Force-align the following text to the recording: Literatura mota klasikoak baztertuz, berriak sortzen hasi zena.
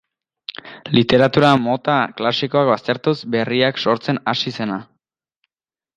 Literatura 0.99 1.51
mota 1.67 1.97
klasikoak 2.21 2.71
baztertuz, 2.71 3.15
berriak 3.37 3.83
sortzen 3.87 4.23
hasi 4.33 4.59
zena. 4.61 4.83